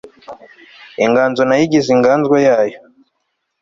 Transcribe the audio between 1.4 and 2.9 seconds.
nayigize inganzwa yayo